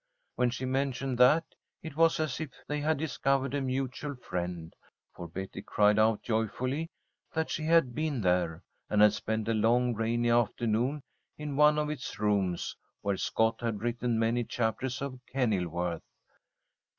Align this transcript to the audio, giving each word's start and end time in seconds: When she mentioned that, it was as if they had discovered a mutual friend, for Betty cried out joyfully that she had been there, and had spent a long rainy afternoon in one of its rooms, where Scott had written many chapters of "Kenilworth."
When 0.33 0.49
she 0.49 0.65
mentioned 0.65 1.19
that, 1.19 1.43
it 1.83 1.95
was 1.95 2.19
as 2.19 2.39
if 2.39 2.49
they 2.67 2.79
had 2.79 2.97
discovered 2.97 3.53
a 3.53 3.61
mutual 3.61 4.15
friend, 4.15 4.73
for 5.15 5.27
Betty 5.27 5.61
cried 5.61 5.99
out 5.99 6.23
joyfully 6.23 6.89
that 7.35 7.51
she 7.51 7.65
had 7.65 7.93
been 7.93 8.21
there, 8.21 8.63
and 8.89 9.03
had 9.03 9.13
spent 9.13 9.47
a 9.47 9.53
long 9.53 9.93
rainy 9.93 10.31
afternoon 10.31 11.03
in 11.37 11.55
one 11.55 11.77
of 11.77 11.91
its 11.91 12.17
rooms, 12.19 12.75
where 13.01 13.15
Scott 13.15 13.61
had 13.61 13.81
written 13.83 14.17
many 14.17 14.43
chapters 14.43 15.03
of 15.03 15.19
"Kenilworth." 15.31 16.01